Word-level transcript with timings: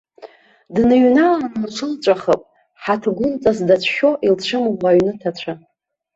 Дныҩналаны 0.73 1.59
лҽылҵәахып, 1.61 2.41
ҳаҭгәынҵас 2.83 3.59
дацәшәо, 3.67 4.09
илцәымӷу 4.25 4.87
аҩны 4.89 5.13
ҭацәы. 5.21 5.53